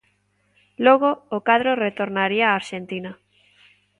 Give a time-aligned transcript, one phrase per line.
[0.85, 3.11] Logo, o cadro retornaría á Arxentina.